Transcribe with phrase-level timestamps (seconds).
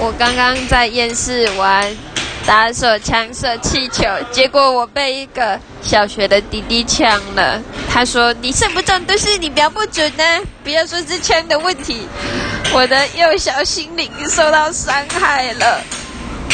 [0.00, 1.84] 我刚刚在夜市玩
[2.46, 7.60] 打手枪射气球，结果我被一个小学的弟弟抢了。
[7.90, 10.24] 他说：“你射不中都是你瞄不准呢，
[10.62, 12.06] 不要说是枪的问题。”
[12.72, 15.82] 我的幼小心灵受到伤害了。